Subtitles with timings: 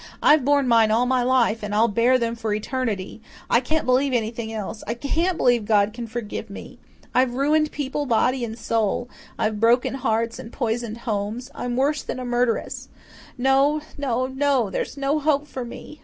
[0.23, 3.21] "I've borne mine all my life and I'll bear them for all eternity.
[3.51, 4.83] I can't believe anything else.
[4.87, 6.79] I CAN'T believe God can forgive me.
[7.13, 12.19] I've ruined people body and soul I've broken hearts and poisoned homes I'm worse than
[12.19, 12.89] a murderess.
[13.37, 15.99] No no no, there's no hope for me."